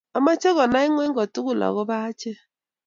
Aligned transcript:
amache 0.17 0.49
konay 0.57 0.87
ngweny 0.89 1.15
tugul 1.33 1.61
agoba 1.67 1.95
ache 2.09 2.31